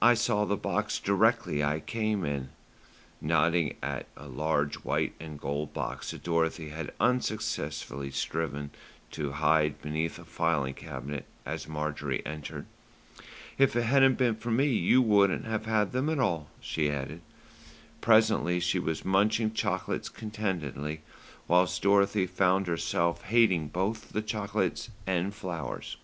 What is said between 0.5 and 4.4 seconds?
box directly I came in," nodding at a